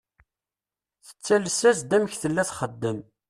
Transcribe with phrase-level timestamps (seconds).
[1.05, 2.99] Tattales-as-d amek tella txeddem.